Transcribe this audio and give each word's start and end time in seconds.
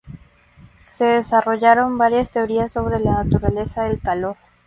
Se 0.89 1.05
desarrollaron 1.05 1.99
varias 1.99 2.31
teorías 2.31 2.71
sobre 2.71 2.99
la 2.99 3.23
naturaleza 3.23 3.83
del 3.83 4.01
calor. 4.01 4.35